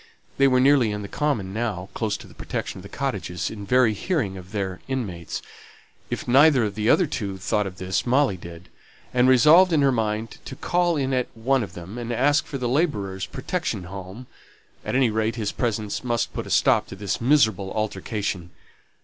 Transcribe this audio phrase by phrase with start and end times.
[0.39, 3.67] They were nearly on the common now, close to the protection of the cottages, in
[3.67, 5.43] very hearing of their inmates;
[6.09, 8.69] if neither of the other two thought of this, Molly did,
[9.13, 12.57] and resolved in her mind to call in at one of them, and ask for
[12.57, 14.25] the labourer's protection home;
[14.83, 18.49] at any rate his presence must put a stop to this miserable altercation.